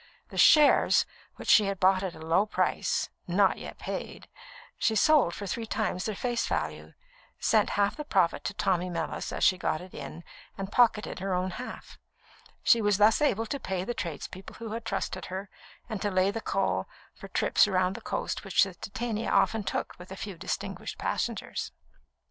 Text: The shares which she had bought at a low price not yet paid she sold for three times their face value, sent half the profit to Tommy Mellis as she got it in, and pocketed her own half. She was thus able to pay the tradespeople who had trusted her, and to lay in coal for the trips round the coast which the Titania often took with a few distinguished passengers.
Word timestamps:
The 0.29 0.37
shares 0.39 1.05
which 1.35 1.47
she 1.47 1.65
had 1.65 1.79
bought 1.79 2.01
at 2.01 2.15
a 2.15 2.19
low 2.25 2.47
price 2.47 3.09
not 3.27 3.59
yet 3.59 3.77
paid 3.77 4.27
she 4.79 4.95
sold 4.95 5.35
for 5.35 5.45
three 5.45 5.67
times 5.67 6.05
their 6.05 6.15
face 6.15 6.47
value, 6.47 6.93
sent 7.37 7.69
half 7.77 7.97
the 7.97 8.03
profit 8.03 8.43
to 8.45 8.55
Tommy 8.55 8.89
Mellis 8.89 9.31
as 9.31 9.43
she 9.43 9.59
got 9.59 9.79
it 9.79 9.93
in, 9.93 10.23
and 10.57 10.71
pocketed 10.71 11.19
her 11.19 11.35
own 11.35 11.51
half. 11.51 11.99
She 12.63 12.81
was 12.81 12.97
thus 12.97 13.21
able 13.21 13.45
to 13.45 13.59
pay 13.59 13.83
the 13.83 13.93
tradespeople 13.93 14.55
who 14.55 14.71
had 14.71 14.85
trusted 14.85 15.25
her, 15.27 15.51
and 15.87 16.01
to 16.01 16.09
lay 16.09 16.29
in 16.29 16.33
coal 16.39 16.87
for 17.13 17.27
the 17.27 17.33
trips 17.33 17.67
round 17.67 17.93
the 17.93 18.01
coast 18.01 18.43
which 18.43 18.63
the 18.63 18.73
Titania 18.73 19.29
often 19.29 19.63
took 19.63 19.99
with 19.99 20.09
a 20.11 20.15
few 20.17 20.35
distinguished 20.35 20.97
passengers. 20.97 21.71